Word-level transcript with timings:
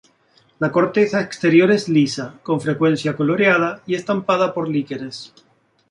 La 0.57 0.71
corteza 0.71 1.21
exterior 1.21 1.69
es 1.71 1.87
lisa, 1.87 2.39
con 2.41 2.59
frecuencia 2.59 3.15
coloreada 3.15 3.83
y 3.85 3.93
estampada 3.93 4.51
por 4.51 4.67
líquenes. 4.67 5.31